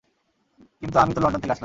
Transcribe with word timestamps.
কিন্তু 0.81 0.97
আমি 0.99 1.11
তো 1.13 1.19
লন্ডন 1.21 1.39
থেকে 1.41 1.53
আসলাম। 1.53 1.59